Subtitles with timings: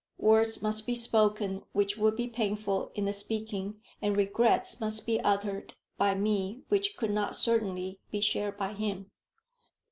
[0.17, 5.21] Words must be spoken which would be painful in the speaking, and regrets must be
[5.21, 9.11] uttered by me which could not certainly be shared by him.